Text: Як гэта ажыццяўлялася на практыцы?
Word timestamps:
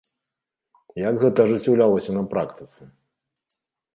Як 1.07 1.15
гэта 1.23 1.39
ажыццяўлялася 1.47 2.11
на 2.17 2.23
практыцы? 2.31 2.81